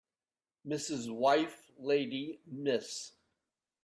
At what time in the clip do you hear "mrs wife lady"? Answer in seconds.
0.67-2.41